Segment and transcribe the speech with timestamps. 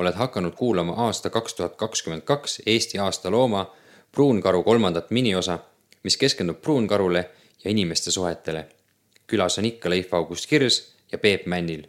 [0.00, 3.66] oled hakanud kuulama aasta kaks tuhat kakskümmend kaks Eesti aasta looma
[4.12, 5.58] Pruunkaru kolmandat miniosa,
[6.02, 7.30] mis keskendub pruunkarule
[7.64, 8.66] ja inimeste suhetele.
[9.26, 11.86] külas on ikka Leif August Kirs ja Peep Männil.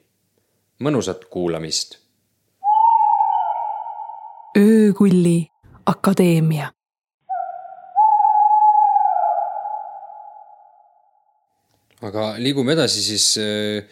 [0.80, 1.98] mõnusat kuulamist.
[4.58, 5.48] öökulli
[5.86, 6.72] akadeemia
[12.02, 13.84] aga liigume edasi siis äh,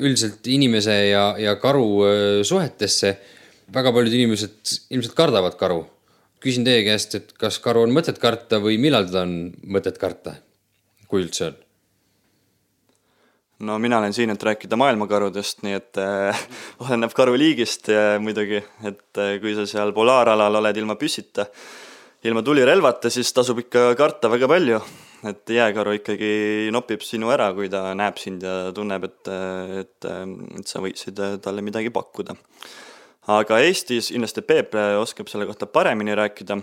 [0.00, 2.14] üldiselt inimese ja, ja karu äh,
[2.46, 3.18] suhetesse.
[3.74, 5.86] Väga paljud inimesed ilmselt kardavad karu.
[6.40, 9.34] küsin teie käest, et kas karu on mõtet karta või millal teda on
[9.68, 10.38] mõtet karta,
[11.06, 11.58] kui üldse on?
[13.60, 16.40] no mina olen siin, et rääkida maailmakarudest, nii et äh,
[16.86, 21.46] oleneb karuliigist äh, muidugi, et äh, kui sa seal polaaralal oled ilma püssita,
[22.24, 24.80] ilma tulirelvata, siis tasub ikka karta väga palju
[25.28, 26.32] et jääkaru ikkagi
[26.72, 29.28] nopib sinu ära, kui ta näeb sind ja tunneb, et,
[29.82, 30.06] et,
[30.56, 32.32] et sa võiksid talle midagi pakkuda.
[33.28, 36.60] Aga Eestis, kindlasti Peep oskab selle kohta paremini rääkida,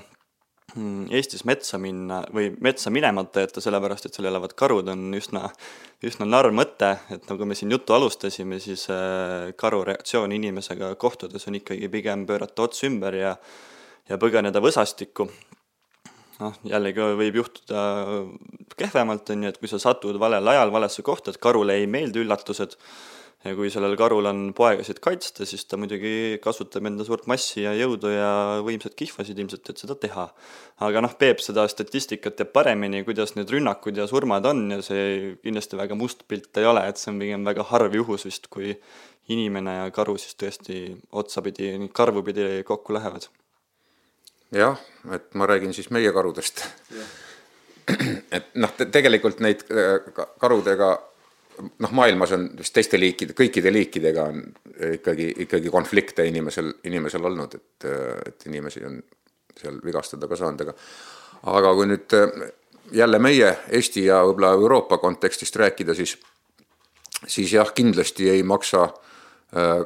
[1.16, 5.48] Eestis metsa minna või metsa minemata jätta, sellepärast et seal elavad karud, on üsna,
[6.05, 11.48] üsna narr mõte, et nagu me siin juttu alustasime, siis äh, karu reaktsioon inimesega kohtudes
[11.48, 13.38] on ikkagi pigem pöörata ots ümber ja
[14.10, 15.27] ja põgeneda võsastikku.
[16.38, 17.84] Noh, jällegi võib juhtuda
[18.77, 22.21] kehvemalt, on ju, et kui sa satud valel ajal valesse kohta, et karule ei meeldi
[22.21, 22.77] üllatused,
[23.46, 27.74] ja kui sellel karul on poegasid kaitsta, siis ta muidugi kasutab enda suurt massi ja
[27.77, 28.30] jõudu ja
[28.66, 30.27] võimsat kihvasid ilmselt, et seda teha.
[30.88, 35.35] aga noh, Peep seda statistikat teab paremini, kuidas need rünnakud ja surmad on ja see
[35.43, 38.76] kindlasti väga must pilt ei ole, et see on pigem väga harv juhus vist, kui
[39.30, 43.27] inimene ja karu siis tõesti otsapidi, karvupidi kokku lähevad
[44.52, 44.80] jah,
[45.13, 46.63] et ma räägin siis meie karudest.
[48.32, 49.99] et noh te, tegelikult neid äh,
[50.40, 50.98] karudega
[51.58, 54.44] noh, maailmas on vist teiste liikide, kõikide liikidega on
[54.94, 57.90] ikkagi, ikkagi konflikte inimesel, inimesel olnud, et,
[58.27, 59.02] et inimesi on
[59.58, 60.77] seal vigastada ka saanud, aga
[61.48, 62.48] aga kui nüüd äh,
[62.98, 66.18] jälle meie Eesti ja võib-olla Euroopa kontekstist rääkida, siis
[67.28, 68.88] siis jah, kindlasti ei maksa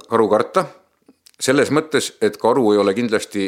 [0.09, 0.66] karu karta,
[1.40, 3.45] selles mõttes, et karu ei ole kindlasti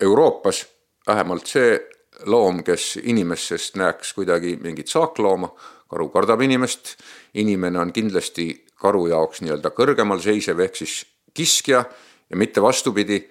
[0.00, 0.64] Euroopas
[1.06, 1.78] vähemalt see
[2.26, 5.50] loom, kes inimesest näeks kuidagi mingit saaklooma,
[5.88, 6.96] karu kardab inimest,
[7.40, 11.00] inimene on kindlasti karu jaoks nii-öelda kõrgemal seisev ehk siis
[11.34, 11.84] kiskja
[12.28, 13.22] ja mitte vastupidi,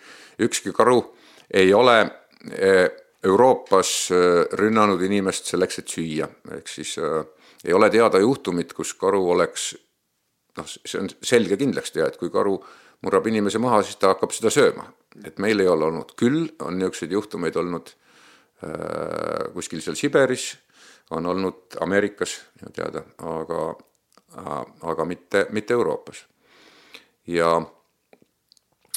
[0.42, 1.02] ükski karu
[1.54, 2.00] ei ole
[2.52, 2.88] eh,
[3.24, 7.24] Euroopas eh, rünnanud inimest selleks, et süüa, ehk siis äh,
[7.66, 9.72] ei ole teada juhtumit, kus karu oleks
[10.58, 12.58] noh, see on selge kindlaks teha, et kui karu
[13.06, 14.88] murrab inimese maha, siis ta hakkab seda sööma.
[15.26, 17.92] Et meil ei ole olnud, küll on niisuguseid juhtumeid olnud
[18.66, 20.52] äh, kuskil seal Siberis,
[21.12, 23.76] on olnud Ameerikas minu teada, aga
[24.82, 26.26] aga mitte, mitte Euroopas.
[27.28, 27.62] ja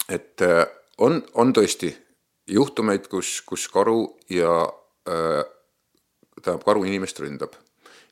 [0.09, 0.67] et äh,
[0.99, 1.91] on, on tõesti
[2.47, 4.53] juhtumeid, kus, kus karu ja
[5.09, 5.45] äh,
[6.43, 7.55] tähendab, karu inimest ründab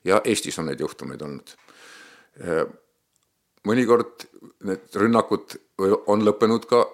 [0.03, 1.55] ja Eestis on neid juhtumeid olnud
[2.41, 2.65] äh,.
[3.67, 4.25] mõnikord
[4.63, 5.57] need rünnakud
[6.07, 6.85] on lõppenud ka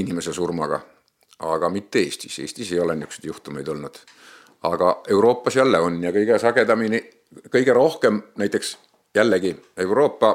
[0.00, 0.80] inimese surmaga,
[1.38, 3.98] aga mitte Eestis, Eestis ei ole niisuguseid juhtumeid olnud.
[4.64, 7.00] Aga Euroopas jälle on ja kõige sagedamini,
[7.52, 8.76] kõige rohkem näiteks
[9.14, 10.32] jällegi Euroopa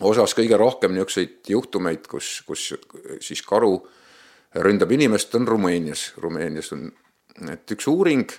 [0.00, 2.72] osas kõige rohkem niisuguseid juhtumeid, kus, kus
[3.20, 3.76] siis karu
[4.54, 6.12] ründab inimest, on Rumeenias.
[6.16, 6.88] Rumeenias on,
[7.52, 8.30] et üks uuring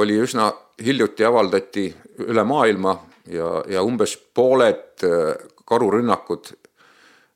[0.00, 0.50] oli üsna
[0.82, 1.86] hiljuti avaldati
[2.26, 2.96] üle maailma
[3.30, 5.06] ja, ja umbes pooled
[5.68, 6.54] karurünnakud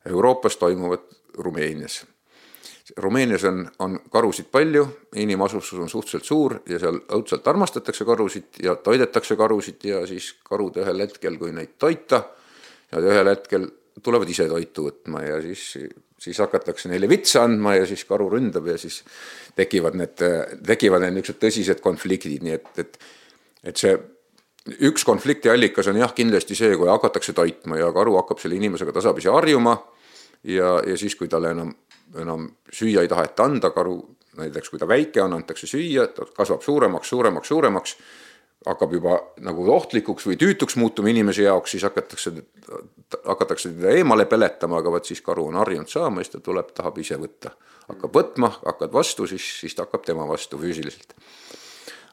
[0.07, 1.07] Euroopas toimuvad
[1.39, 2.05] Rumeenias
[2.97, 4.85] Rumeenias on, on karusid palju,
[5.19, 10.79] inimasustus on suhteliselt suur ja seal õudselt armastatakse karusid ja toidetakse karusid ja siis karud
[10.79, 12.23] ühel hetkel, kui neid toita,
[12.95, 13.67] nad ühel hetkel
[14.03, 15.65] tulevad ise toitu võtma ja siis,
[16.23, 19.01] siis hakatakse neile vitsa andma ja siis karu ründab ja siis
[19.59, 20.23] tekivad need,
[20.67, 23.01] tekivad need niisugused tõsised konfliktid, nii et, et,
[23.73, 23.97] et see
[24.87, 28.95] üks konflikti allikas on jah, kindlasti see, kui hakatakse toitma ja karu hakkab selle inimesega
[28.95, 29.75] tasapisi harjuma
[30.45, 31.75] ja, ja siis, kui talle enam
[32.15, 33.99] enam süüa ei taheta anda, karu
[34.37, 37.97] näiteks kui ta väike on, antakse süüa, ta kasvab suuremaks, suuremaks, suuremaks,
[38.67, 42.33] hakkab juba nagu ohtlikuks või tüütuks muutuma inimese jaoks, siis hakatakse,
[43.25, 46.99] hakatakse teda eemale peletama, aga vot siis karu on harjunud saama, siis ta tuleb, tahab
[46.99, 47.55] ise võtta.
[47.87, 51.15] hakkab võtma, hakkad vastu, siis, siis ta hakkab tema vastu füüsiliselt.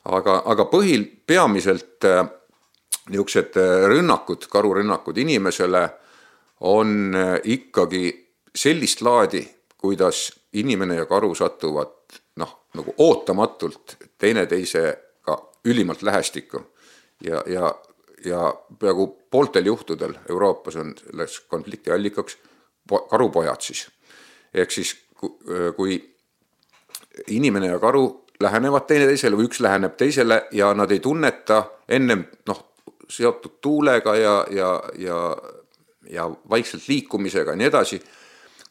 [0.05, 2.27] aga, aga põhil, peamiselt äh,
[3.09, 5.89] niisugused äh, rünnakud, karurünnakud inimesele
[6.59, 8.05] on äh, ikkagi
[8.55, 9.41] sellist laadi
[9.83, 15.35] kuidas inimene ja karu satuvad noh, nagu ootamatult teineteisega
[15.67, 16.61] ülimalt lähestikku
[17.23, 17.73] ja, ja,
[18.25, 22.37] ja peaaegu pooltel juhtudel Euroopas on selles konflikti allikaks
[23.09, 23.87] karupojad siis.
[24.53, 24.95] ehk siis
[25.75, 25.99] kui
[27.27, 32.65] inimene ja karu lähenevad teineteisele või üks läheneb teisele ja nad ei tunneta ennem noh,
[33.09, 35.19] seotud tuulega ja, ja, ja,
[36.09, 37.99] ja vaikselt liikumisega ja nii edasi,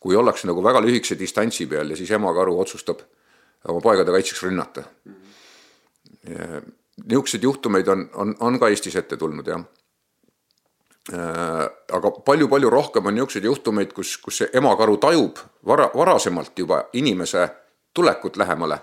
[0.03, 3.05] kui ollakse nagu väga lühikese distantsi peal ja siis ema karu otsustab
[3.69, 4.83] oma poegade kaitseks rünnata.
[7.03, 9.63] Niisuguseid juhtumeid on, on, on ka Eestis ette tulnud, jah.
[11.13, 11.63] Äh,
[11.97, 17.49] aga palju-palju rohkem on niisuguseid juhtumeid, kus, kus see emakaru tajub vara, varasemalt juba inimese
[17.95, 18.79] tulekut lähemale,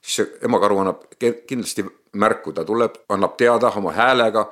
[0.00, 1.86] siis see emakaru annab kindlasti
[2.16, 4.46] märku, ta tuleb, annab teada oma häälega,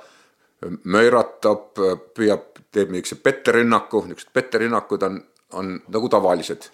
[0.84, 1.78] möiratab,
[2.16, 5.20] püüab, teeb niisuguse petterünnaku, niisugused petterünnakud on,
[5.54, 6.70] on nagu tavalised.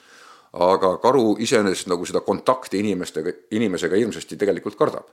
[0.52, 5.06] aga karu iseenesest nagu seda kontakti inimestega, inimesega hirmsasti tegelikult kardab.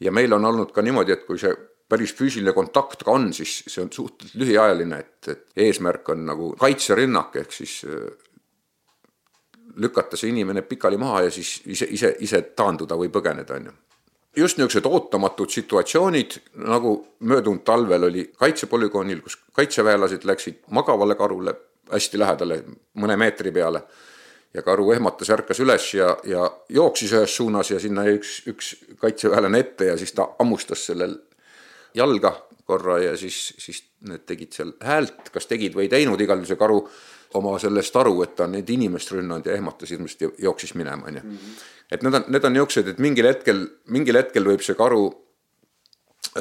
[0.00, 1.54] ja meil on olnud ka niimoodi, et kui see
[1.88, 6.52] päris füüsiline kontakt ka on, siis see on suhteliselt lühiajaline, et, et eesmärk on nagu
[6.60, 8.06] kaitserünnak, ehk siis äh,
[9.76, 13.74] lükata see inimene pikali maha ja siis ise, ise, ise taanduda või põgeneda, on ju.
[14.36, 21.54] just niisugused ootamatud situatsioonid, nagu möödunud talvel oli kaitsepolügoonil, kus kaitseväelased läksid magavale karule
[21.90, 22.62] hästi lähedale,
[22.94, 23.82] mõne meetri peale
[24.54, 28.72] ja karu ehmatas, ärkas üles ja, ja jooksis ühes suunas ja sinna jäi üks, üks
[29.00, 31.16] kaitseväelane ette ja siis ta hammustas sellel
[31.96, 32.34] jalga
[32.68, 36.52] korra ja siis, siis need tegid seal häält, kas tegid või ei teinud, igal juhul
[36.52, 36.78] see karu
[37.38, 41.22] oma sellest aru, et ta on neid inimest rünnanud ja ehmatas hirmsasti, jooksis minema, onju.
[41.24, 41.60] Mhm.
[41.92, 45.06] et need on, need on niisugused, et mingil hetkel, mingil hetkel võib see karu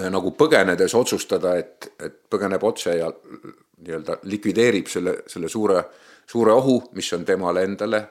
[0.10, 5.84] nagu põgenedes otsustada, et, et põgeneb otse ja nii-öelda likvideerib selle, selle suure,
[6.30, 8.02] suure ohu, mis on temale endale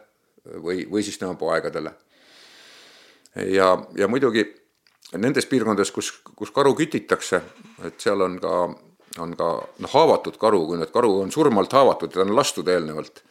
[0.61, 1.93] või, või siis tema poegadele.
[3.55, 4.45] ja, ja muidugi
[5.19, 7.43] nendes piirkondades, kus, kus karu kütitakse,
[7.87, 8.55] et seal on ka,
[9.23, 9.51] on ka
[9.83, 13.23] noh, haavatud karu, kui nüüd karu on surmalt haavatud ta on lastud eelnevalt,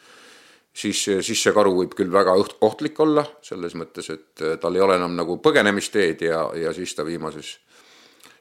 [0.74, 2.36] siis, siis see karu võib küll väga
[2.66, 7.08] ohtlik olla, selles mõttes, et tal ei ole enam nagu põgenemisteed ja, ja siis ta
[7.08, 7.58] viimases,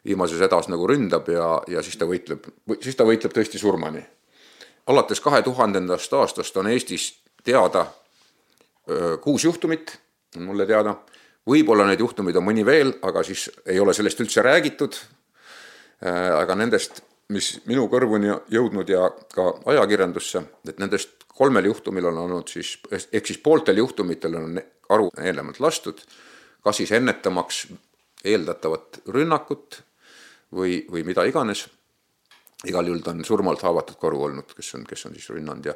[0.09, 2.49] viimases hädas nagu ründab ja, ja siis ta võitleb,
[2.81, 4.03] siis ta võitleb tõesti surmani.
[4.89, 7.13] alates kahe tuhandendast aastast on Eestis
[7.45, 7.87] teada
[8.89, 9.99] öö, kuus juhtumit,
[10.37, 10.97] on mulle teada
[11.49, 14.97] võib-olla neid juhtumeid on mõni veel, aga siis ei ole sellest üldse räägitud.
[16.05, 17.01] Aga nendest,
[17.35, 23.27] mis minu kõrvuni jõudnud ja ka ajakirjandusse, et nendest kolmel juhtumil on olnud siis, ehk
[23.27, 26.01] siis pooltel juhtumitel on karu eelnevalt lastud,
[26.63, 27.67] kas siis ennetamaks
[28.25, 29.81] eeldatavat rünnakut
[30.55, 31.67] või, või mida iganes.
[32.67, 35.75] igal juhul ta on surmalt haavatud karu olnud, kes on, kes on siis rünnanud ja,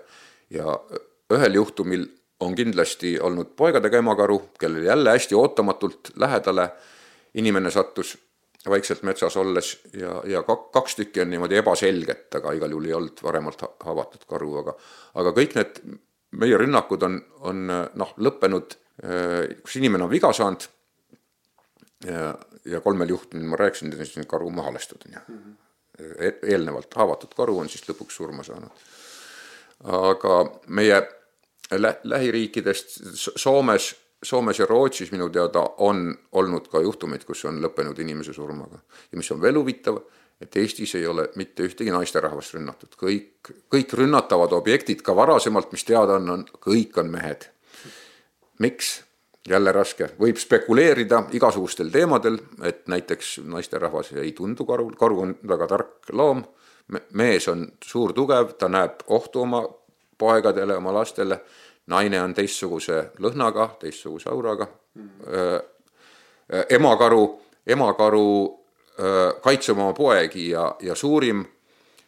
[0.50, 0.78] ja
[1.32, 2.06] ühel juhtumil
[2.42, 6.70] on kindlasti olnud poegadega emakaru, kellel jälle hästi ootamatult lähedale
[7.34, 8.16] inimene sattus
[8.68, 13.22] vaikselt metsas olles ja, ja kaks tükki on niimoodi ebaselget, aga igal juhul ei olnud
[13.22, 14.74] varemalt haavatud karu, aga
[15.22, 15.80] aga kõik need
[16.42, 18.76] meie rünnakud on, on noh, lõppenud,
[19.62, 20.68] kus inimene on viga saanud
[22.06, 22.34] ja,
[22.64, 25.42] ja kolmel juhtumil ma rääkisin, et on karu maha lastud, on ju.
[26.18, 28.86] E-, eelnevalt haavatud karu on siis lõpuks surma saanud.
[29.82, 31.02] aga meie
[31.70, 37.98] lä lähiriikidest Soomes, Soomes ja Rootsis minu teada on olnud ka juhtumeid, kus on lõppenud
[38.00, 38.78] inimese surmaga.
[39.12, 40.00] ja mis on veel huvitav,
[40.40, 45.84] et Eestis ei ole mitte ühtegi naisterahvast rünnatud, kõik, kõik rünnatavad objektid ka varasemalt, mis
[45.84, 47.48] teada on, on, kõik on mehed.
[48.58, 49.02] miks?
[49.48, 55.66] Jälle raske, võib spekuleerida igasugustel teemadel, et näiteks naisterahvas ei tundu karul, karu on väga
[55.66, 56.44] tark loom,
[57.18, 59.62] mees on suur, tugev, ta näeb ohtu oma
[60.18, 61.40] poegadele, oma lastele.
[61.90, 64.68] Naine on teistsuguse lõhnaga, teistsuguse auraga.
[64.94, 65.08] Mm..
[66.70, 67.22] emakaru,
[67.66, 68.26] emakaru
[69.42, 71.40] kaitseb oma poegi ja, ja suurim,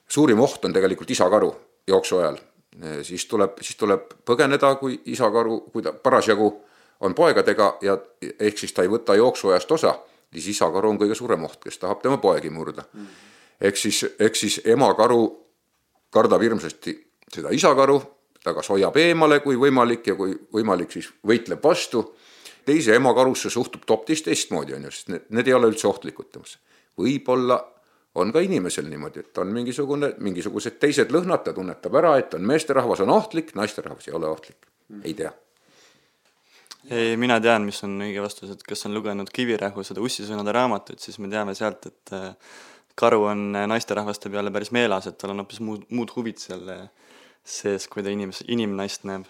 [0.08, 1.48] suurim oht on tegelikult isakaru
[1.88, 2.36] jooksu ajal.
[3.02, 6.52] siis tuleb, siis tuleb põgeneda, kui isakaru, kui ta parasjagu
[7.04, 7.98] on poegadega ja
[8.40, 9.94] ehk siis ta ei võta jooksuajast osa,
[10.32, 13.06] siis isakaru on kõige suurem oht, kes tahab tema poegi murda mm..
[13.60, 15.20] ehk siis, ehk siis emakaru
[16.14, 16.94] kardab hirmsasti
[17.34, 17.98] seda isakaru,
[18.44, 22.06] ta kas hoiab eemale, kui võimalik ja kui võimalik, siis võitleb vastu.
[22.64, 26.30] teise emakarusse suhtub ta hoopis teistmoodi, on ju, sest need, need ei ole üldse ohtlikud
[26.32, 26.58] temasse.
[26.96, 27.58] võib-olla
[28.14, 32.46] on ka inimesel niimoodi, et on mingisugune, mingisugused teised lõhnad, ta tunnetab ära, et on
[32.46, 34.70] meesterahvas on ohtlik, naisterahvas ei ole ohtlik,
[35.02, 35.32] ei tea
[36.90, 41.00] ei, mina tean, mis on õige vastus, et kes on lugenud Kivirähu seda ussisõnade raamatut,
[41.00, 42.34] siis me teame sealt, et äh,
[42.98, 46.84] karu on naisterahvaste peale päris meeles, et tal on hoopis muud, muud huvid seal äh,
[47.44, 49.28] sees, kui ta inimes-, inimnaist näeb.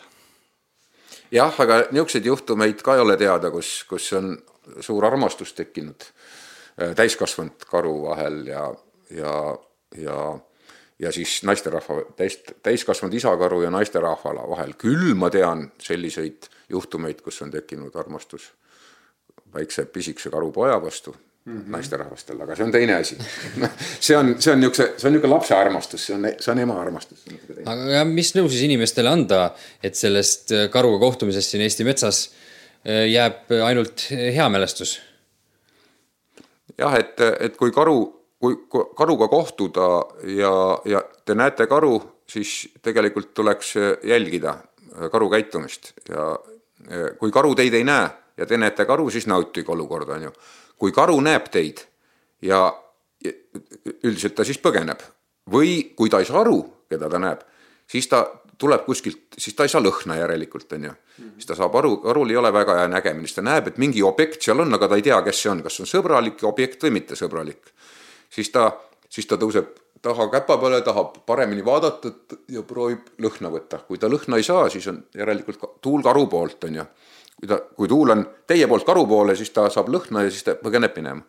[1.34, 4.34] jah, aga niisuguseid juhtumeid ka ei ole teada, kus, kus on
[4.80, 8.66] suur armastus tekkinud äh, täiskasvanud karu vahel ja,
[9.10, 9.36] ja,
[9.98, 10.18] ja
[10.98, 14.74] ja siis naisterahva, täis, täiskasvanud isakaru ja naisterahva vahel.
[14.78, 18.52] küll ma tean selliseid juhtumeid, kus on tekkinud armastus
[19.54, 21.70] väikse pisikese karupoja vastu mm -hmm.
[21.70, 23.18] naisterahvastel, aga see on teine asi
[24.06, 26.80] see on, see on niisuguse, see on niisugune lapse armastus, see on, see on ema
[26.80, 27.24] armastus.
[27.66, 33.52] aga mis nõu siis inimestele anda, et sellest karuga kohtumisest siin Eesti metsas äh, jääb
[33.64, 35.00] ainult hea mälestus?
[36.78, 37.98] jah, et, et kui karu,
[38.40, 38.56] kui
[38.96, 39.88] karuga kohtuda
[40.36, 40.54] ja,
[40.84, 44.56] ja te näete karu, siis tegelikult tuleks jälgida
[45.12, 46.34] karu käitumist ja
[47.18, 50.32] kui karu teid ei näe ja te näete karu, siis nautige olukorda, on ju.
[50.78, 51.84] kui karu näeb teid
[52.42, 52.66] ja
[54.04, 55.02] üldiselt ta siis põgeneb
[55.50, 56.58] või kui ta ei saa aru,
[56.90, 57.44] keda ta näeb,
[57.90, 58.24] siis ta
[58.58, 60.92] tuleb kuskilt, siis ta ei saa lõhna järelikult, on ju.
[61.36, 64.02] siis ta saab aru, karul ei ole väga hea nägemine, siis ta näeb, et mingi
[64.02, 66.86] objekt seal on, aga ta ei tea, kes see on, kas see on sõbralik objekt
[66.86, 67.72] või mitte sõbralik.
[68.30, 68.70] siis ta,
[69.08, 72.12] siis ta tõuseb taha käpa peale, tahab paremini vaadata
[72.52, 73.80] ja proovib lõhna võtta.
[73.88, 76.84] kui ta lõhna ei saa, siis on järelikult tuul karu poolt, on ju.
[77.40, 80.44] kui ta, kui tuul on teie poolt karu poole, siis ta saab lõhna ja siis
[80.46, 81.24] ta põgeneb minema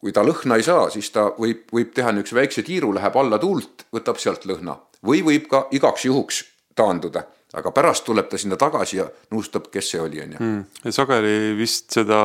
[0.00, 3.38] kui ta lõhna ei saa, siis ta võib, võib teha niisuguse väikse tiiru, läheb alla
[3.38, 6.40] tuult, võtab sealt lõhna või võib ka igaks juhuks
[6.76, 7.26] taanduda,
[7.58, 10.40] aga pärast tuleb ta sinna tagasi ja nõustab, kes see oli, on ju.
[10.40, 10.90] Hmm.
[10.94, 12.20] sageli vist seda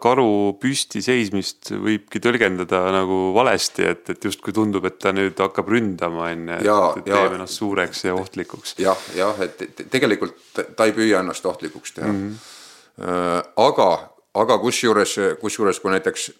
[0.00, 5.68] karu püsti seismist võibki tõlgendada nagu valesti, et, et justkui tundub, et ta nüüd hakkab
[5.72, 8.94] ründama, on ju, et teeb ennast suureks ja ohtlikuks ja,.
[8.94, 12.22] jah, jah, et tegelikult ta ei püüa ennast ohtlikuks teha mm.
[12.30, 13.50] -hmm.
[13.66, 13.90] aga,
[14.34, 16.30] aga kusjuures, kusjuures kui näiteks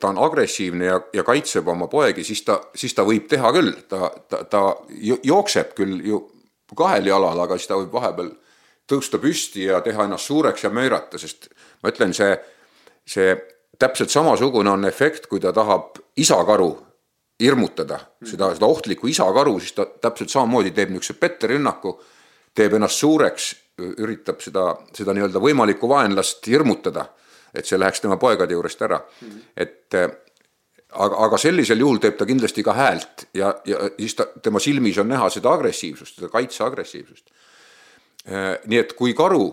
[0.00, 3.72] ta on agressiivne ja, ja kaitseb oma poegi, siis ta, siis ta võib teha küll,
[3.88, 4.64] ta, ta, ta
[5.22, 6.20] jookseb küll ju
[6.76, 8.32] kahel jalal, aga siis ta võib vahepeal
[8.88, 11.50] tõusta püsti ja teha ennast suureks ja möirata, sest
[11.82, 12.32] ma ütlen, see,
[13.06, 13.36] see
[13.78, 16.70] täpselt samasugune on efekt, kui ta tahab isakaru
[17.42, 21.94] hirmutada, seda, seda ohtlikku isakaru, siis ta täpselt samamoodi teeb niisuguse petterünnaku,
[22.56, 27.04] teeb ennast suureks, üritab seda, seda nii-öelda võimalikku vaenlast hirmutada,
[27.54, 29.28] et see läheks tema poegade juurest ära mm.
[29.28, 29.44] -hmm.
[29.56, 30.27] et
[30.92, 34.98] aga, aga sellisel juhul teeb ta kindlasti ka häält ja, ja siis ta, tema silmis
[34.98, 37.32] on näha seda agressiivsust, seda kaitseagressiivsust.
[38.28, 39.50] Äh, nii et kui karu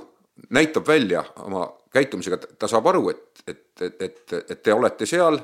[0.55, 5.39] näitab välja oma käitumisega, ta saab aru, et, et, et, et, et te olete seal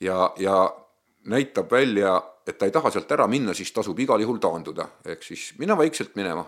[0.00, 0.56] ja, ja
[1.30, 5.22] näitab välja, et ta ei taha sealt ära minna, siis tasub igal juhul taanduda, ehk
[5.26, 6.44] siis minna vaikselt minema.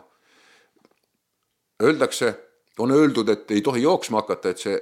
[1.82, 2.34] Öeldakse,
[2.78, 4.78] on öeldud, et ei tohi jooksma hakata, et see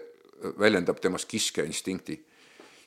[0.59, 2.19] väljendab temas kiskeinstinkti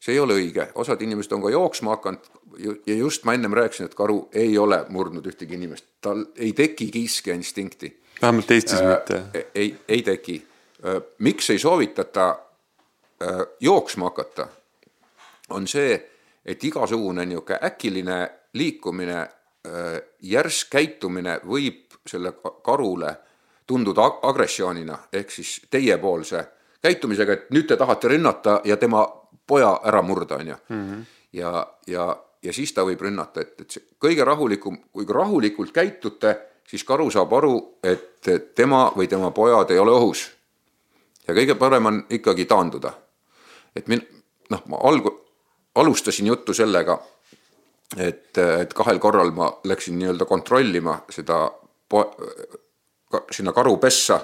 [0.06, 2.28] see ei ole õige, osad inimesed on ka jooksma hakanud
[2.86, 6.92] ja just ma ennem rääkisin, et karu ei ole murdnud ühtegi inimest, tal ei teki
[6.94, 7.90] kiskeinstinkti.
[8.22, 9.22] vähemalt Eestis äh, mitte.
[9.56, 10.48] ei, ei teki
[10.86, 11.02] äh,.
[11.18, 14.48] miks ei soovitata äh, jooksma hakata,
[15.50, 15.98] on see,
[16.46, 18.20] et igasugune niisugune äkiline
[18.54, 23.16] liikumine äh,, järsk käitumine võib selle karule
[23.68, 26.46] tunduda agressioonina, ehk siis teiepoolse
[26.86, 29.02] käitumisega, et nüüd te tahate rünnata ja tema
[29.48, 30.56] poja ära murda, on ju.
[30.70, 31.02] Mhm.
[31.34, 32.08] ja, ja,
[32.44, 36.36] ja siis ta võib rünnata, et, et see kõige rahulikum, kui rahulikult käitute,
[36.68, 40.32] siis karu saab aru, et tema või tema pojad ei ole ohus.
[41.28, 42.94] ja kõige parem on ikkagi taanduda.
[43.76, 44.08] et min-,
[44.50, 45.14] noh, ma alg-,
[45.76, 47.00] alustasin juttu sellega,
[47.98, 51.52] et, et kahel korral ma läksin nii-öelda kontrollima seda
[51.90, 52.16] po-,
[53.12, 54.20] ka, sinna karupessa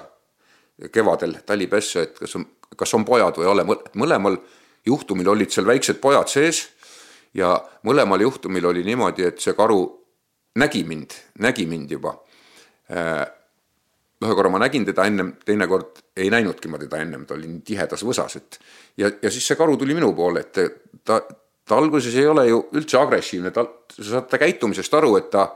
[0.92, 3.64] kevadel talipessa, et kas on, kas on pojad või ei ole,
[3.98, 4.38] mõlemal
[4.86, 6.64] juhtumil olid seal väiksed pojad sees
[7.34, 7.54] ja
[7.86, 9.80] mõlemal juhtumil oli niimoodi, et see karu
[10.58, 12.16] nägi mind, nägi mind juba.
[12.92, 13.22] Äh,
[14.22, 17.64] ühe korra ma nägin teda ennem, teinekord ei näinudki ma teda ennem, ta oli nii
[17.66, 18.58] tihedas võsas, et
[19.00, 22.60] ja, ja siis see karu tuli minu poole, et ta, ta alguses ei ole ju
[22.78, 23.64] üldse agressiivne, ta,
[23.96, 25.48] sa saad ta käitumisest aru, et ta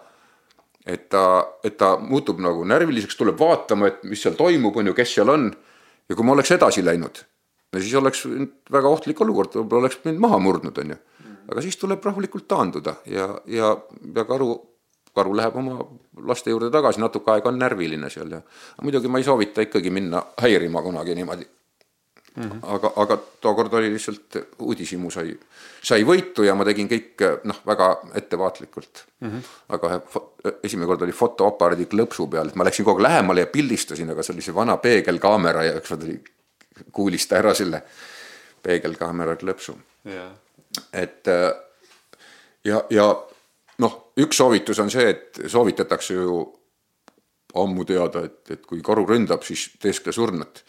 [0.86, 1.22] et ta,
[1.66, 5.32] et ta muutub nagu närviliseks, tuleb vaatama, et mis seal toimub, on ju, kes seal
[5.32, 5.48] on.
[6.06, 7.18] ja kui ma oleks edasi läinud,
[7.72, 8.24] no siis oleks
[8.72, 11.02] väga ohtlik olukord, võib-olla oleks mind maha murdnud, on ju.
[11.50, 13.74] aga siis tuleb rahulikult taanduda ja, ja,
[14.14, 14.54] ja karu,
[15.16, 15.78] karu läheb oma
[16.26, 18.42] laste juurde tagasi, natuke aega on närviline seal ja
[18.82, 21.46] muidugi ma ei soovita ikkagi minna häirima kunagi niimoodi
[22.36, 22.50] mm.
[22.50, 22.60] -hmm.
[22.62, 25.36] aga, aga tookord oli lihtsalt uudishimu sai,
[25.82, 29.30] sai võitu ja ma tegin kõik noh, väga ettevaatlikult mm.
[29.30, 29.42] -hmm.
[29.68, 30.00] aga
[30.62, 34.22] esimene kord oli fotoaparaadi klõpsu peal, et ma läksin kogu aeg lähemale ja pildistasin, aga
[34.22, 36.18] see oli see vana peegelkaamera ja ükskord oli
[36.92, 37.82] kuulista ära selle
[38.62, 40.32] peegelkaamera klõpsu yeah..
[40.92, 41.50] et äh,
[42.64, 43.08] ja, ja
[43.82, 46.40] noh, üks soovitus on see, et soovitatakse ju
[47.56, 50.64] ammu teada, et, et kui karu ründab, siis teeskle surnut.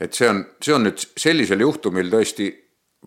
[0.00, 2.48] et see on, see on nüüd sellisel juhtumil tõesti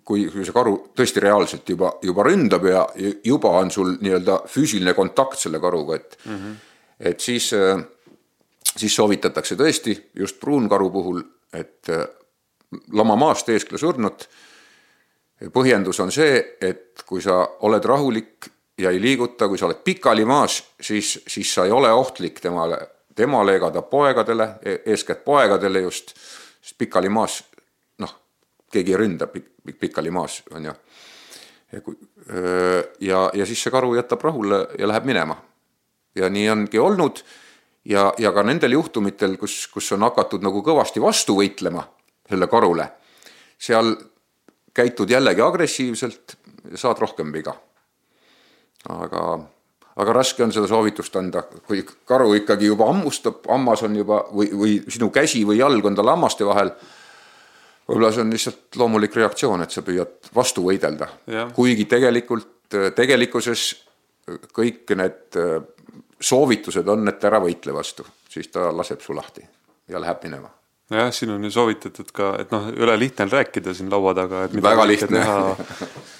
[0.03, 2.85] kui, kui see karu tõesti reaalselt juba, juba ründab ja
[3.25, 6.55] juba on sul nii-öelda füüsiline kontakt selle karuga, et mm, -hmm.
[6.99, 7.49] et siis,
[8.75, 11.23] siis soovitatakse tõesti just pruunkaru puhul,
[11.53, 11.91] et
[12.93, 14.29] lama maast eeskla surnut.
[15.53, 20.25] põhjendus on see, et kui sa oled rahulik ja ei liiguta, kui sa oled pikali
[20.25, 22.77] maas, siis, siis sa ei ole ohtlik temale,
[23.15, 26.15] temale ega ta poegadele, e-, eeskätt poegadele just,
[26.61, 27.43] sest pikali maas
[28.75, 30.75] keegi ei ründa pik, pik, pikali maas, on ju.
[31.71, 31.81] ja
[32.99, 35.37] ja, ja siis see karu jätab rahule ja läheb minema.
[36.15, 37.19] ja nii ongi olnud
[37.85, 41.83] ja, ja ka nendel juhtumitel, kus, kus on hakatud nagu kõvasti vastu võitlema
[42.29, 42.87] selle karule,
[43.57, 43.93] seal
[44.75, 46.37] käitud jällegi agressiivselt
[46.71, 47.55] ja saad rohkem viga.
[48.89, 49.21] aga,
[49.95, 54.51] aga raske on seda soovitust anda, kui karu ikkagi juba hammustab, hammas on juba või,
[54.53, 56.73] või sinu käsi või jalg on tal hammaste vahel
[57.87, 61.09] võib-olla see on lihtsalt loomulik reaktsioon, et sa püüad vastu võidelda,
[61.53, 62.51] kuigi tegelikult,
[62.95, 63.65] tegelikkuses
[64.53, 65.57] kõik need äh,
[66.21, 69.45] soovitused on, et ära võitle vastu, siis ta laseb su lahti
[69.89, 70.49] ja läheb minema
[70.89, 74.13] nojah, siin on ju soovitatud ka, et noh, ei ole lihtne on rääkida siin laua
[74.17, 75.21] taga, väga lihtne.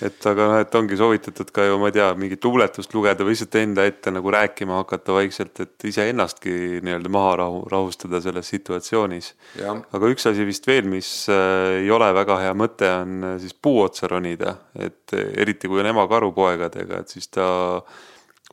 [0.07, 3.36] et aga noh, et ongi soovitatud ka ju, ma ei tea, mingit luuletust lugeda või
[3.36, 9.34] lihtsalt enda ette nagu rääkima hakata vaikselt, et iseennastki nii-öelda maha rahu, rahustada selles situatsioonis.
[9.65, 13.53] aga üks asi vist veel, mis äh, ei ole väga hea mõte, on äh, siis
[13.53, 17.45] puu otsa ronida, et eriti kui on ema karu poegadega, et siis ta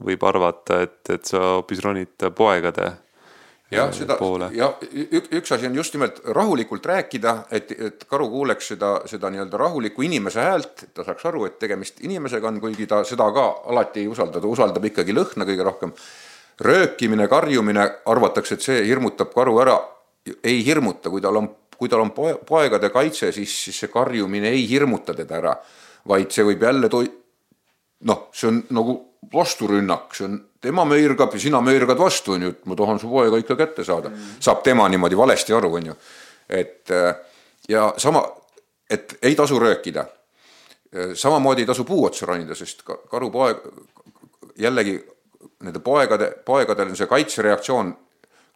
[0.03, 2.91] võib arvata, et, et sa hoopis ronid poegade
[3.73, 4.17] jah, seda,
[4.55, 4.69] ja
[5.39, 10.05] üks asi on just nimelt rahulikult rääkida, et, et karu kuuleks seda, seda nii-öelda rahulikku
[10.07, 14.05] inimese häält, et ta saaks aru, et tegemist inimesega on, kuigi ta seda ka alati
[14.05, 15.95] ei usalda, ta usaldab ikkagi lõhna kõige rohkem.
[16.63, 19.81] röökimine, karjumine, arvatakse, et see hirmutab karu ära.
[20.45, 24.49] ei hirmuta, kui tal on, kui tal on poe, poegade kaitse, siis, siis see karjumine
[24.49, 25.57] ei hirmuta teda ära,
[26.09, 27.11] vaid see võib jälle toi-,
[28.09, 28.97] noh, see on nagu
[29.33, 33.11] vasturünnak, see on tema möirgab ja sina möirgad vastu, on ju, et ma tahan su
[33.11, 34.41] poega ikka kätte saada mm..
[34.43, 35.95] saab tema niimoodi valesti aru, on ju.
[36.49, 37.15] et äh,
[37.69, 38.25] ja sama,
[38.91, 40.05] et ei tasu röökida.
[40.97, 43.63] Äh, samamoodi ei tasu puu otsa ronida, sest karupoeg,
[44.59, 44.99] jällegi
[45.63, 47.97] nende poegade, poegadel on see kaitsereaktsioon.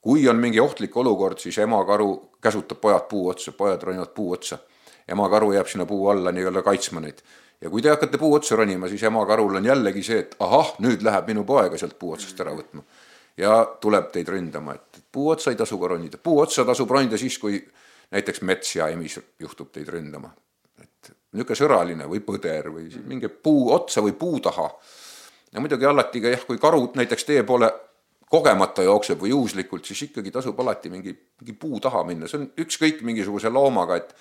[0.07, 4.33] kui on mingi ohtlik olukord, siis ema karu käsutab pojad puu otsa, pojad ronivad puu
[4.33, 4.59] otsa.
[5.09, 7.23] Ema karu jääb sinna puu alla nii-öelda kaitsma neid
[7.61, 10.75] ja kui te hakkate puu otsa ronima, siis ema karul on jällegi see, et ahah,
[10.85, 12.85] nüüd läheb minu poega sealt puu otsast ära võtma.
[13.37, 17.19] ja tuleb teid ründama, et puu otsa ei tasu ka ronida, puu otsa tasub ronida
[17.21, 17.61] siis, kui
[18.11, 20.31] näiteks mets ja emis juhtub teid ründama.
[20.83, 24.71] et niisugune sõraline või põder või minge puu otsa või puu taha.
[25.53, 27.73] ja muidugi alati ka jah, kui karu näiteks teie poole
[28.31, 32.49] kogemata jookseb või juhuslikult, siis ikkagi tasub alati mingi, mingi puu taha minna, see on
[32.59, 34.15] ükskõik mingisuguse loomaga, et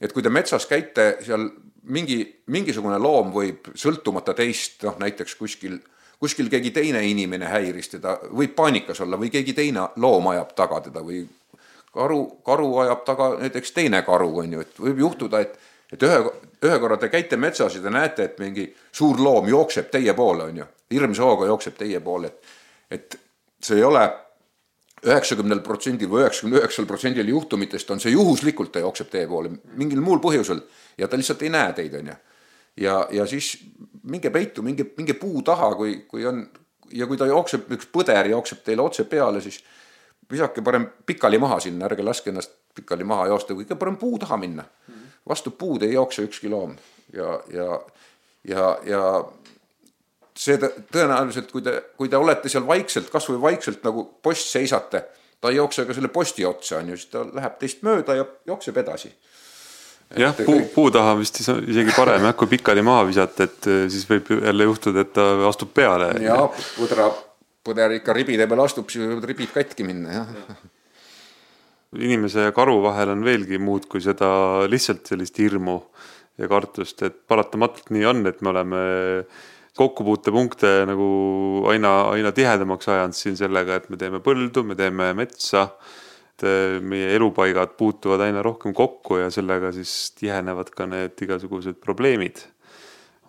[0.00, 1.48] et kui te metsas käite, seal
[1.92, 2.20] mingi,
[2.52, 5.78] mingisugune loom võib sõltumata teist, noh näiteks kuskil,
[6.20, 10.82] kuskil keegi teine inimene häiris teda, võib paanikas olla või keegi teine loom ajab taga
[10.88, 11.22] teda või
[11.94, 15.58] karu, karu ajab taga näiteks teine karu, on ju, et võib juhtuda, et
[15.92, 16.16] et ühe,
[16.66, 20.48] ühe korra te käite metsas ja te näete, et mingi suur loom jookseb teie poole,
[20.50, 22.54] on ju, hirmsa hooga jookseb teie poole, et
[22.90, 23.16] et
[23.62, 24.02] see ei ole
[25.04, 30.00] üheksakümnel protsendil või üheksakümne üheksal protsendil juhtumitest on see juhuslikult, ta jookseb teie poole mingil
[30.04, 30.62] muul põhjusel
[30.98, 32.16] ja ta lihtsalt ei näe teid, on ju.
[32.86, 33.56] ja, ja siis
[34.02, 36.46] minge peitu, minge, minge puu taha, kui, kui on
[36.92, 39.60] ja kui ta jookseb, üks põder jookseb teile otse peale, siis
[40.30, 44.36] visake parem pikali maha sinna, ärge laske ennast pikali maha joosta, kõige parem puu taha
[44.40, 44.64] minna.
[45.28, 46.76] vastu puud ei jookse ükski loom
[47.12, 47.80] ja, ja,
[48.44, 49.02] ja, ja
[50.36, 55.02] see tõenäoliselt, kui te, kui te olete seal vaikselt, kasvõi vaikselt nagu post seisate,
[55.40, 58.26] ta ei jookse ka selle posti otsa, on ju, siis ta läheb teist mööda ja
[58.52, 59.12] jookseb edasi.
[60.16, 64.06] jah, puu, puu taha vist isegi parem jah, kui pikali maha visata, et eh, siis
[64.10, 66.12] võib jälle juhtuda, et ta astub peale.
[66.22, 66.38] ja
[66.76, 67.10] põdra,
[67.66, 70.56] põder ikka ribide peale astub, siis võivad ribid katki minna, jah
[71.96, 74.28] inimese ja karu vahel on veelgi muud kui seda
[74.68, 75.76] lihtsalt sellist hirmu
[76.40, 78.80] ja kartust, et paratamatult nii on, et me oleme
[79.76, 81.06] kokkupuutepunkte nagu
[81.70, 85.68] aina, aina tihedamaks ajanud siin sellega, et me teeme põldu, me teeme metsa.
[86.36, 91.80] et eh, meie elupaigad puutuvad aina rohkem kokku ja sellega siis tihenevad ka need igasugused
[91.80, 92.42] probleemid.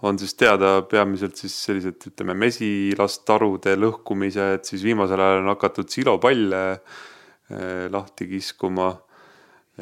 [0.01, 6.63] on siis teada peamiselt siis sellised, ütleme, mesilastarude lõhkumised, siis viimasel ajal on hakatud silopalle
[6.71, 8.93] eh, lahti kiskuma.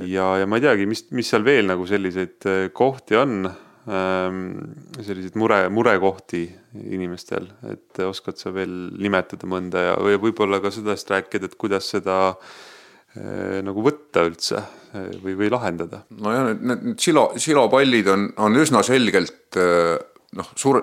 [0.02, 3.46] ja, ja ma ei teagi, mis, mis seal veel nagu selliseid eh, kohti on
[3.86, 6.44] selliseid mure, murekohti
[6.90, 11.92] inimestel, et oskad sa veel nimetada mõnda ja, või võib-olla ka sellest rääkida, et kuidas
[11.94, 12.16] seda
[13.16, 14.60] nagu võtta üldse
[15.22, 16.02] või, või lahendada?
[16.18, 20.82] nojah, need, need silo, silopallid on, on üsna selgelt noh, suur,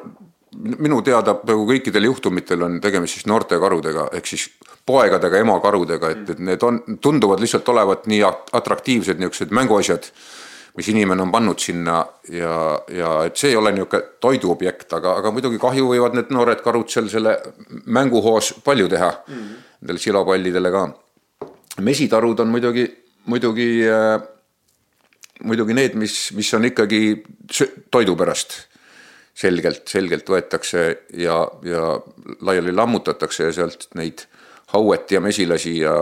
[0.56, 4.48] minu teada peaaegu kõikidel juhtumitel on tegemist siis noorte karudega, ehk siis
[4.86, 10.08] poegadega, emakarudega, et, et need on, tunduvad lihtsalt olevat nii atraktiivsed niisugused mänguasjad,
[10.76, 11.98] mis inimene on pannud sinna
[12.32, 12.54] ja,
[12.88, 16.88] ja et see ei ole niisugune toiduobjekt, aga, aga muidugi kahju võivad need noored karud
[16.88, 17.36] seal selle
[17.84, 19.62] mänguhoos palju teha mm, -hmm.
[19.80, 20.84] nendele silopallidele ka.
[21.80, 22.86] mesitarud on muidugi,
[23.26, 24.22] muidugi äh,
[25.44, 27.22] muidugi need, mis, mis on ikkagi
[27.90, 28.54] toidu pärast
[29.34, 30.84] selgelt, selgelt võetakse
[31.18, 31.96] ja, ja
[32.44, 34.26] laiali lammutatakse ja sealt neid
[34.74, 35.96] hauet ja mesilasi ja,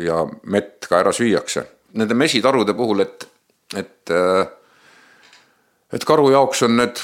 [0.00, 1.64] ja mett ka ära süüakse.
[1.94, 3.28] Nende mesitarude puhul, et,
[3.76, 4.12] et,
[5.92, 7.00] et karu jaoks on need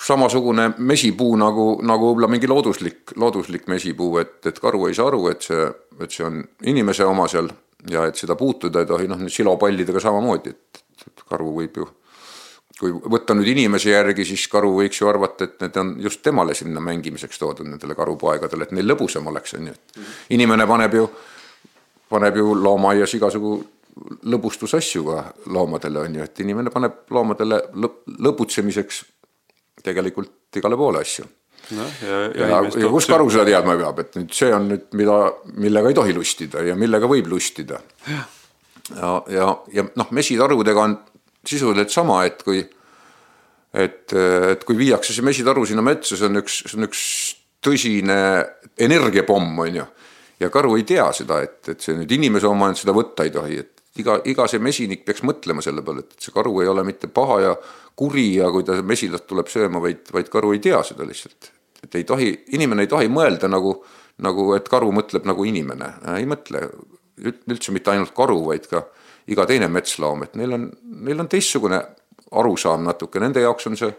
[0.00, 5.26] samasugune mesipuu nagu, nagu võib-olla mingi looduslik, looduslik mesipuu, et, et karu ei saa aru,
[5.32, 5.66] et see,
[6.00, 6.40] et see on
[6.72, 7.50] inimese oma seal
[7.90, 11.88] ja et seda puutuda ei tohi, noh nüüd silopallidega samamoodi, et karu võib ju
[12.80, 16.54] kui võtta nüüd inimese järgi, siis karu võiks ju arvata, et need on just temale
[16.56, 21.04] sinna mängimiseks toodud, nendele karupoegadele, et neil lõbusam oleks, on ju, et inimene paneb ju,
[22.08, 23.58] paneb ju loomaaias igasugu
[24.30, 25.22] lõbustusasju ka
[25.52, 29.02] loomadele, on ju, et inimene paneb loomadele lõp-, lõbutsemiseks
[29.84, 31.26] tegelikult igale poole asju
[31.76, 31.86] no,.
[32.02, 35.20] ja, ja, ja, ja kus karu seda teadma peab, et nüüd see on nüüd, mida,
[35.60, 37.80] millega ei tohi lustida ja millega võib lustida.
[38.08, 38.20] ja,
[38.96, 40.98] ja, ja, ja noh, mesitarudega on
[41.46, 42.60] sisuliselt sama, et kui,
[43.72, 47.02] et, et kui viiakse see mesitaru sinna metsa, see on üks, see on üks
[47.64, 48.20] tõsine
[48.80, 49.86] energiapomm, on ju.
[50.40, 53.32] ja karu ei tea seda, et, et see nüüd inimese oma, et seda võtta ei
[53.34, 56.84] tohi, et iga, iga see mesinik peaks mõtlema selle peale, et see karu ei ole
[56.86, 57.54] mitte paha ja
[57.98, 61.52] kuri ja kui ta mesilat tuleb sööma, vaid, vaid karu ei tea seda lihtsalt.
[61.82, 63.72] et ei tohi, inimene ei tohi mõelda nagu,
[64.20, 66.66] nagu, et karu mõtleb nagu inimene, ei mõtle
[67.20, 68.84] üldse mitte ainult karu, vaid ka
[69.32, 70.66] iga teine metsloom, et neil on,
[71.06, 71.80] neil on teistsugune
[72.30, 73.90] arusaam natuke, nende jaoks on see,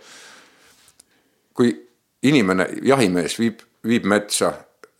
[1.57, 1.73] kui
[2.23, 4.53] inimene, jahimees viib, viib metsa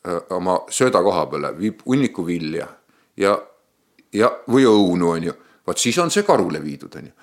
[0.06, 2.68] öö, oma söödakoha peale, viib hunniku vilja
[3.18, 3.38] ja,
[4.14, 5.36] ja, või õunu, on ju,
[5.68, 7.14] vot siis on see karule viidud, on ju.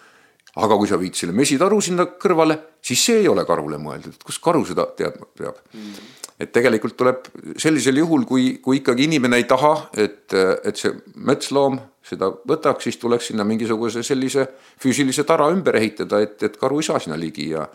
[0.58, 4.24] Aga kui sa viid selle mesitaru sinna kõrvale, siis see ei ole karule mõeldud, et
[4.26, 5.60] kust karu seda teadma peab?
[5.74, 5.98] Mm.
[6.38, 10.92] Et tegelikult tuleb sellisel juhul, kui, kui ikkagi inimene ei taha, et, et see
[11.26, 14.46] metsloom seda võtaks, siis tuleks sinna mingisuguse sellise
[14.80, 17.66] füüsilise tara ümber ehitada, et, et karu ei saa sinna ligi ja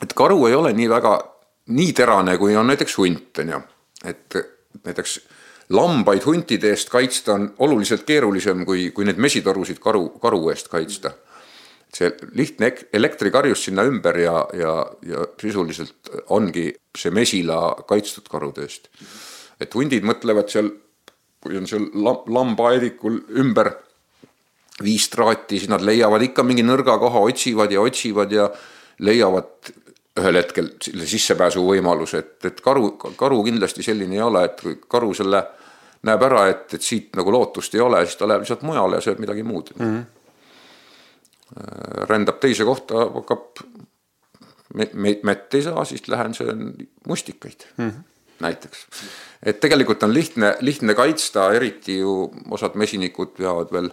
[0.00, 1.16] et karu ei ole nii väga,
[1.74, 3.60] nii terane, kui on näiteks hunt, on ju.
[4.06, 4.38] et
[4.86, 5.18] näiteks
[5.70, 11.14] lambaid huntide eest kaitsta on oluliselt keerulisem, kui, kui neid mesitarusid karu, karu eest kaitsta
[11.94, 14.74] see lihtne elektrikarjus sinna ümber ja, ja,
[15.06, 18.88] ja sisuliselt ongi see mesila kaitstud karude eest.
[19.60, 20.70] et hundid mõtlevad seal,
[21.42, 21.88] kui on seal
[22.30, 23.74] lambaedikul ümber
[24.80, 28.48] viis traati, siis nad leiavad ikka mingi nõrga koha, otsivad ja otsivad ja
[29.04, 29.72] leiavad
[30.20, 34.78] ühel hetkel selle sissepääsu võimaluse, et, et karu, karu kindlasti selline ei ole, et kui
[34.88, 35.42] karu selle
[36.02, 39.04] näeb ära, et, et siit nagu lootust ei ole, siis ta läheb lihtsalt mujale ja
[39.04, 39.86] sööb midagi muud mm.
[39.86, 40.08] -hmm
[42.10, 43.62] rändab teise kohta, hakkab
[44.74, 46.74] meid mett ei saa, siis lähen söön
[47.06, 48.02] mustikaid mm -hmm.
[48.40, 48.86] näiteks.
[49.42, 53.90] et tegelikult on lihtne, lihtne kaitsta, eriti ju osad mesinikud veavad veel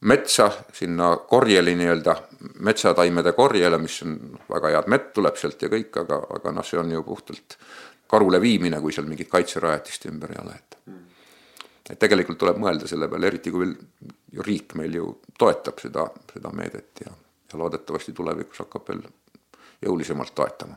[0.00, 2.16] metsa sinna korjeli nii-öelda,
[2.58, 6.80] metsataimede korjele, mis on väga head mett tuleb sealt ja kõik, aga, aga noh, see
[6.80, 7.58] on ju puhtalt
[8.06, 11.06] karule viimine, kui seal mingit kaitserajatist ümber ei ole, et mm
[11.90, 13.76] et tegelikult tuleb mõelda selle peale, eriti kui veel
[14.46, 17.12] riik meil ju toetab seda, seda meedet ja,
[17.52, 19.06] ja loodetavasti tulevikus hakkab veel
[19.86, 20.76] jõulisemalt toetama.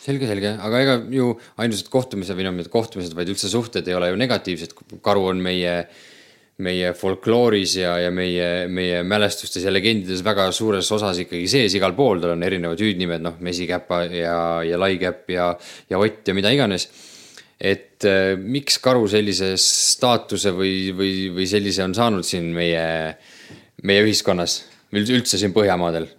[0.00, 1.30] selge, selge, aga ega ju
[1.62, 5.42] ainused kohtumised või noh, mitte kohtumised, vaid üldse suhted ei ole ju negatiivsed, karu on
[5.42, 5.78] meie
[6.64, 11.74] meie folklooris ja, ja meie, meie mälestustes ja legendides väga suures osas ikkagi sees.
[11.76, 15.50] Igal pool, tal on erinevad hüüdnimed, noh, mesikäpa ja, ja laikäpp ja,
[15.90, 16.88] ja ott ja mida iganes
[17.60, 22.84] et äh, miks karu sellise staatuse või, või, või sellise on saanud siin meie,
[23.86, 24.60] meie ühiskonnas,
[24.92, 26.10] üldse siin Põhjamaadel?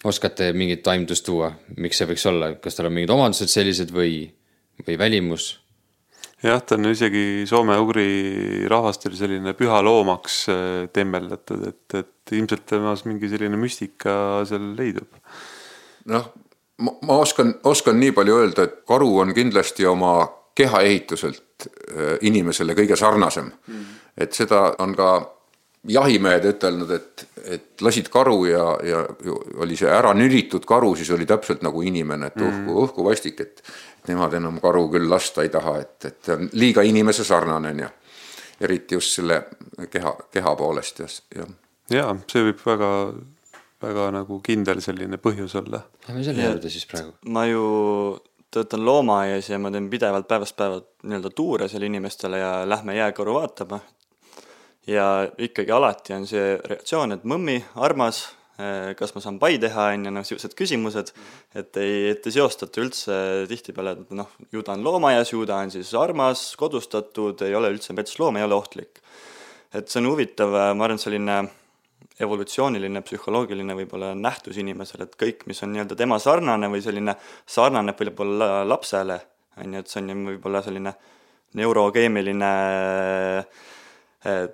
[0.00, 4.22] oskate mingit aimdust tuua, miks see võiks olla, kas tal on mingid omadused sellised või,
[4.86, 5.50] või välimus?
[6.40, 10.60] jah, ta on isegi soome-ugri rahvastel selline püha loomaks äh,
[10.92, 14.14] tembeldatud, et, et ilmselt temas mingi selline müstika
[14.48, 15.20] seal leidub.
[16.08, 16.32] noh
[16.80, 20.14] ma, oskan, oskan nii palju öelda, et karu on kindlasti oma
[20.56, 23.84] kehaehituselt äh, inimesele kõige sarnasem mm..
[24.18, 25.10] et seda on ka
[25.88, 29.04] jahimehed ütelnud, et, et lasid karu ja, ja
[29.64, 33.40] oli see ära nüritud karu, siis oli täpselt nagu inimene, et uhku mm., uhku vastik,
[33.40, 33.62] et
[34.08, 37.88] nemad enam karu küll lasta ei taha, et, et ta on liiga inimese sarnane, onju.
[38.60, 39.42] eriti just selle
[39.90, 41.46] keha, keha poolest ja, ja.
[41.90, 42.90] ja see võib väga,
[43.80, 45.82] väga nagu kindel selline põhjus olla.
[46.08, 47.14] Lähme selle juurde siis praegu.
[47.32, 47.62] ma ju
[48.50, 53.34] töötan loomaaias ja ma teen pidevalt päevast päeva nii-öelda tuure seal inimestele ja lähme jääkoru
[53.38, 53.80] vaatama.
[54.86, 55.06] ja
[55.38, 58.22] ikkagi alati on see reaktsioon, et mõmmi, armas,
[58.58, 61.12] eh, kas ma saan pai teha, on ju, noh, niisugused küsimused,
[61.54, 65.60] et ei, et ei seostata üldse tihtipeale, et noh, ju ta on loomaaias, ju ta
[65.62, 69.04] on siis armas, kodustatud, ei ole üldse metsloom, ei ole ohtlik.
[69.74, 71.36] et see on huvitav, ma arvan, selline
[72.20, 77.16] evolutsiooniline, psühholoogiline võib-olla nähtus inimesel, et kõik, mis on nii-öelda tema sarnane või selline
[77.48, 79.20] sarnaneb võib-olla lapsele,
[79.60, 80.94] on ju, et see on ju võib-olla selline
[81.58, 82.50] neurokeemiline
[84.24, 84.48] eh,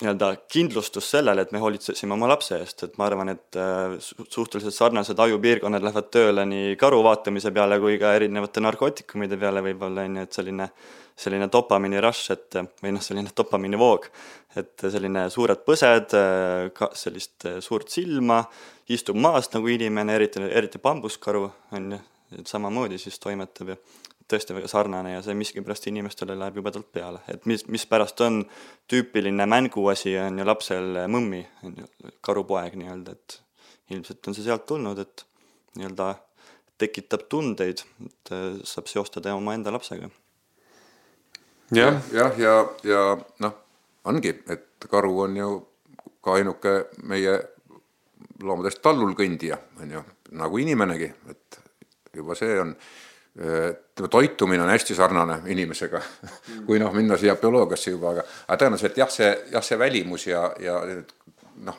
[0.00, 4.76] nii-öelda kindlustus sellele, et me hoolitsesime oma lapse eest, et ma arvan, et eh, suhteliselt
[4.76, 10.20] sarnased ajupiirkonnad lähevad tööle nii karu vaatamise peale kui ka erinevate narkootikumide peale võib-olla, on
[10.20, 10.70] ju, et selline
[11.20, 14.06] selline dopamiini rush, et või noh, selline dopamiini voog,
[14.56, 16.14] et selline suured põsed,
[16.76, 18.40] ka sellist suurt silma,
[18.88, 21.44] istub maas nagu inimene, eriti, eriti bambuskaru
[21.76, 22.00] on ju,
[22.38, 23.76] et samamoodi siis toimetab ja
[24.30, 28.42] tõesti väga sarnane ja see miskipärast inimestele läheb jubedalt peale, et mis, mispärast on
[28.90, 31.90] tüüpiline mänguasi, on ju lapsel mõmmi, on ju,
[32.26, 33.40] karupoeg nii-öelda, et
[33.94, 35.24] ilmselt on see sealt tulnud, et
[35.78, 36.12] nii-öelda
[36.80, 40.08] tekitab tundeid, et saab seostada omaenda lapsega.
[41.74, 42.54] Jah, jah, ja, ja,
[42.90, 43.02] ja
[43.44, 43.58] noh,
[44.10, 45.50] ongi, et karu on ju
[46.24, 46.72] ka ainuke
[47.08, 47.36] meie
[48.42, 50.02] loomadest tallul kõndija, on ju,
[50.40, 51.60] nagu inimenegi, et
[52.16, 52.74] juba see on,
[53.30, 58.58] tema toitumine on hästi sarnane inimesega mm., kui noh, minna siia bioloogiasse juba, aga, aga
[58.64, 60.80] tõenäoliselt jah, see, jah, see välimus ja, ja
[61.66, 61.78] noh,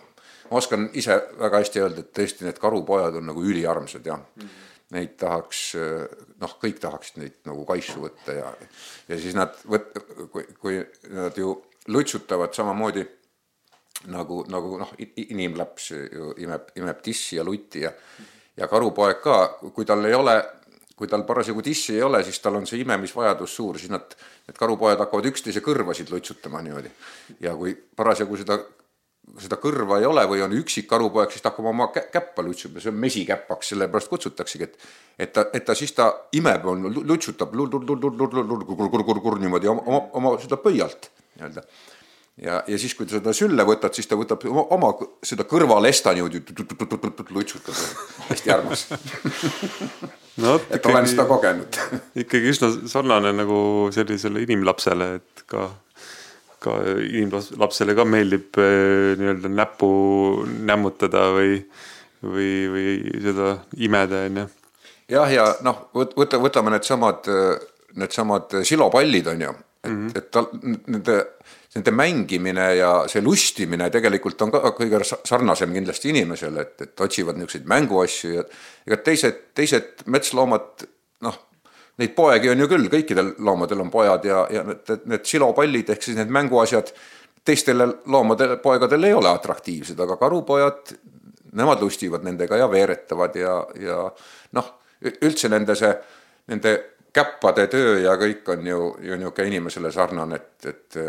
[0.50, 4.60] ma oskan ise väga hästi öelda, et tõesti need karupojad on nagu üliarmsad ja mm
[4.92, 5.62] neid tahaks,
[6.42, 8.50] noh, kõik tahaksid neid nagu kaisu võtta ja,
[9.08, 9.94] ja siis nad võt-,
[10.34, 10.82] kui, kui
[11.16, 11.54] nad ju
[11.92, 13.06] lutsutavad samamoodi
[14.12, 17.94] nagu, nagu noh, inimlaps ju imeb, imeb tissi ja lutti ja,
[18.58, 19.38] ja karupoeg ka,
[19.72, 20.36] kui tal ei ole,
[21.02, 24.14] kui tal parasjagu tissi ei ole, siis tal on see imemisvajadus suur, siis nad,
[24.46, 26.92] need karupojad hakkavad üksteise kõrvasid lutsutama niimoodi.
[27.42, 28.60] ja kui parasjagu seda
[29.40, 32.92] seda kõrva ei ole või on üksik karupoeg, siis ta hakkab oma käppa lutsuma, see
[32.92, 34.78] on mesikäpaks, sellepärast kutsutaksegi, et
[35.22, 37.54] et ta, et ta siis ta imeb, on, lutsutab
[39.40, 41.64] niimoodi oma, oma, oma seda pöialt nii-öelda.
[42.42, 44.92] Ja, ja siis, kui ta seda sülle võtad, siis ta võtab oma, oma
[45.26, 46.42] seda kõrvalesta niimoodi
[47.36, 47.78] lutsutab,
[48.30, 48.88] hästi armas
[50.42, 50.58] no,.
[50.70, 51.80] et olen seda kogenud
[52.26, 53.62] ikkagi üsna sarnane nagu
[53.94, 55.70] sellisele inimlapsele, et ka
[56.62, 59.92] ka inimlapsele ka meeldib eh, nii-öelda näppu
[60.68, 61.56] nämmutada või,
[62.22, 62.92] või, või
[63.24, 64.46] seda imeda, onju.
[65.10, 67.30] jah, ja noh, võta, võtame needsamad,
[67.98, 70.20] needsamad silopallid, on ju, et mm, -hmm.
[70.22, 71.18] et tal nende,
[71.76, 77.40] nende mängimine ja see lustimine tegelikult on ka kõige sarnasem kindlasti inimesele, et, et otsivad
[77.40, 78.44] niisuguseid mänguasju ja
[78.88, 80.86] ega teised, teised metsloomad
[81.24, 81.40] noh
[82.02, 86.04] neid poegi on ju küll, kõikidel loomadel on pojad ja, ja need, need silopallid ehk
[86.04, 86.92] siis need mänguasjad
[87.46, 90.94] teistele loomadele, poegadel ei ole atraktiivsed, aga karupojad,
[91.58, 94.04] nemad lustivad nendega ja veeretavad ja, ja
[94.58, 95.92] noh, üldse nende see,
[96.52, 96.76] nende
[97.14, 101.00] käppade töö ja kõik on ju, ju niisugune inimesele sarnane, et, et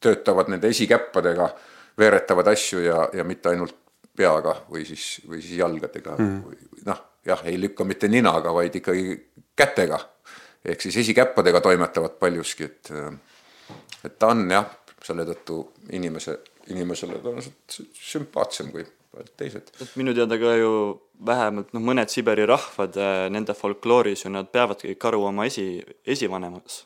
[0.00, 1.50] töötavad nende esikäppadega,
[1.98, 3.76] veeretavad asju ja, ja mitte ainult
[4.16, 6.38] peaga või siis, või siis jalgadega mm.
[6.86, 9.12] noh, jah, ei lükka mitte ninaga, vaid ikkagi
[9.56, 10.00] kätega
[10.64, 12.92] ehk siis esikäppadega toimetavad paljuski, et
[14.04, 14.66] et ta on jah,
[15.04, 15.60] selle tõttu
[15.96, 16.38] inimese,
[16.72, 19.72] inimesele tõenäoliselt sümpaatsem kui paljud teised.
[19.80, 20.74] et minu teada ka ju
[21.26, 26.84] vähemalt noh, mõned Siberi rahvad, äh, nende folklooris ju nad peavadki karu oma esi, esivanemaks.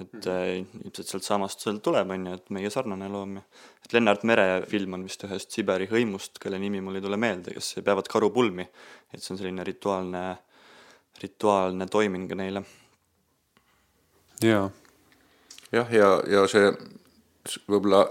[0.00, 3.42] et mm ilmselt sealt samast seal tuleb, on ju, et meie sarnane loom ja
[3.86, 7.54] et Lennart Mere film on vist ühest Siberi hõimust, kelle nimi mul ei tule meelde,
[7.56, 8.66] kes peavad karupulmi.
[9.12, 10.24] et see on selline rituaalne
[11.22, 12.62] rituaalne toiming neile.
[14.42, 14.70] jaa.
[15.72, 16.70] jah, ja, ja, ja see
[17.70, 18.04] võib-olla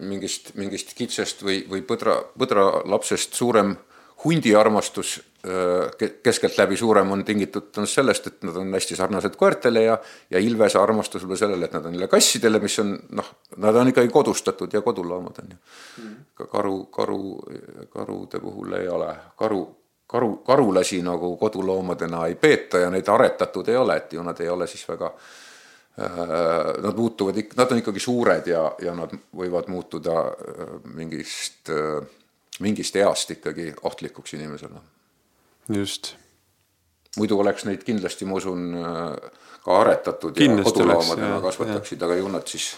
[0.00, 3.76] mingist, mingist kitsest või, või põdra, põdra lapsest suurem
[4.24, 5.18] hundiarmastus
[6.22, 9.98] keskeltläbi suurem on tingitud on sellest, et nad on hästi sarnased koertele ja,
[10.30, 13.28] ja Ilvese armastus võib-olla sellele, et nad on jälle kassidele, mis on noh,
[13.62, 15.58] nad on ikkagi kodustatud ja koduloomad on ju.
[16.02, 16.14] Mm..
[16.34, 17.20] ka karu, karu,
[17.92, 19.62] karude puhul ei ole, karu,
[20.06, 24.48] karu, karulasi nagu koduloomadena ei peeta ja neid aretatud ei ole, et ju nad ei
[24.48, 25.45] ole siis väga äh,
[25.96, 32.04] Nad muutuvad ikka, nad on ikkagi suured ja, ja nad võivad muutuda äh, mingist, äh,
[32.60, 34.82] mingist east ikkagi ohtlikuks inimesele.
[35.72, 36.14] just.
[37.16, 38.76] muidu oleks neid kindlasti, ma usun,
[39.64, 42.74] ka aretatud kindlasti ja koduloomadena kasvataksid, aga ju nad siis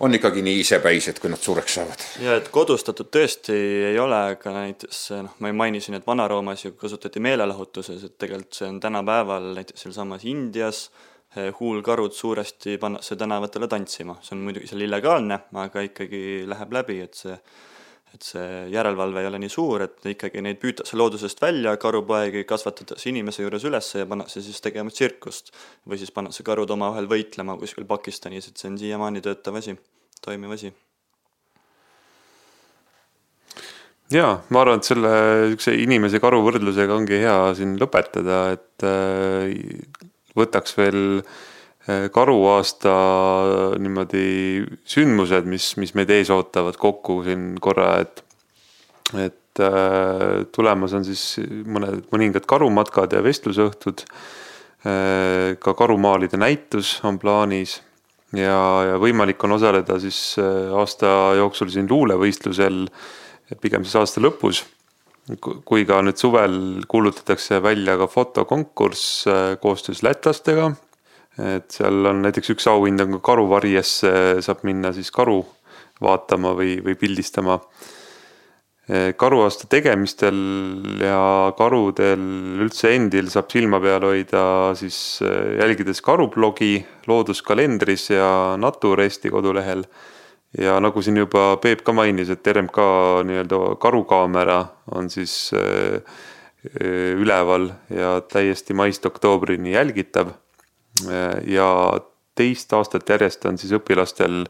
[0.00, 2.04] on ikkagi nii isepäised, kui nad suureks saavad.
[2.24, 3.54] ja et kodustatud tõesti
[3.92, 8.68] ei ole, aga näiteks noh, ma mainisin, et Vana-Roomas ju kasutati meelelahutuses, et tegelikult see
[8.68, 11.13] on tänapäeval näiteks sealsamas Indias eh,
[11.58, 16.20] huulkarud suuresti pannakse tänavatele tantsima, see on muidugi seal illegaalne, aga ikkagi
[16.50, 17.38] läheb läbi, et see
[18.14, 23.10] et see järelevalve ei ole nii suur, et ikkagi neid püütakse loodusest välja, karupoegi kasvatatakse
[23.10, 25.50] inimese juures üles ja pannakse siis tegema tsirkust.
[25.88, 29.74] või siis pannakse karud omavahel võitlema kuskil Pakistanis, et see on siiamaani töötav asi,
[30.22, 30.70] toimiv asi.
[34.14, 35.12] jaa, ma arvan, et selle
[35.48, 41.00] niisuguse inimese-karu võrdlusega ongi hea siin lõpetada, et äh, võtaks veel
[41.84, 42.92] Eh, karuaasta
[43.76, 48.22] niimoodi sündmused, mis, mis meid ees ootavad kokku siin korra, et,
[49.20, 54.06] et äh, tulemas on siis mõned, mõningad karumatkad ja vestlusõhtud.
[54.84, 57.78] Ka karumaalide näitus on plaanis
[58.36, 62.82] ja, ja võimalik on osaleda siis aasta jooksul siin luulevõistlusel,
[63.64, 64.60] pigem siis aasta lõpus
[65.40, 66.56] kui ka nüüd suvel
[66.88, 70.74] kuulutatakse välja ka fotokonkurss äh, koostöös lätlastega
[71.40, 74.12] et seal on näiteks üks auhind on ka karuvarjesse
[74.44, 75.42] saab minna siis karu
[76.02, 77.58] vaatama või, või pildistama.
[79.16, 80.36] karuaasta tegemistel
[81.00, 82.20] ja karudel
[82.60, 89.86] üldse endil saab silma peal hoida siis jälgides karublogi looduskalendris ja Natur Eesti kodulehel.
[90.58, 92.78] Ja nagu siin juba Peep ka mainis, et RMK
[93.26, 94.60] nii-öelda karukaamera
[94.94, 95.52] on siis
[97.20, 100.30] üleval ja täiesti maist oktoobrini jälgitav
[101.46, 101.68] ja
[102.34, 104.44] teist aastat järjest on siis õpilastel,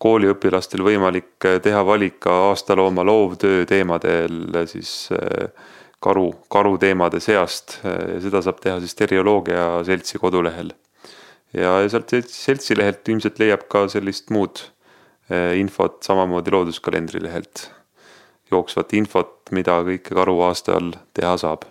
[0.00, 5.10] kooliõpilastel võimalik teha valik ka aastalooma loovtöö teemadel siis
[6.00, 7.80] karu, karuteemade seast.
[8.22, 10.72] seda saab teha siis Terioloogia Seltsi kodulehel.
[11.52, 14.60] ja sealt seltsi lehelt ilmselt leiab ka sellist muud
[15.56, 17.68] infot, samamoodi looduskalendri lehelt
[18.50, 21.68] jooksvat infot, mida kõike karuaasta all teha saab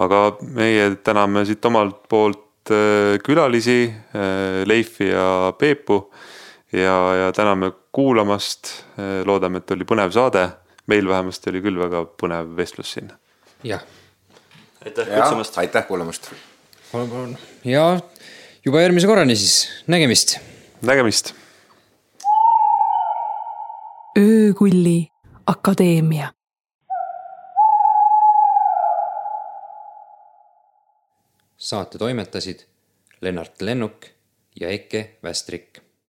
[0.00, 0.20] aga
[0.56, 5.98] meie täname siit omalt poolt äh, külalisi, äh, Leifi ja Peepu
[6.72, 8.72] ja, ja täname kuulamast.
[8.96, 10.48] Äh, loodame, et oli põnev saade.
[10.86, 13.12] meil vähemasti oli küll väga põnev vestlus siin.
[13.64, 13.82] jah.
[14.84, 15.58] aitäh kutsumast.
[15.58, 16.32] aitäh kuulamast.
[16.92, 18.00] palun, palun ja
[18.64, 20.38] juba järgmise korrani siis, nägemist.
[20.82, 21.34] Nägemist.
[24.18, 25.08] öökulli
[25.46, 26.32] Akadeemia
[31.56, 32.66] saate toimetasid
[33.20, 34.06] Lennart Lennuk
[34.60, 35.81] ja Eke Västrik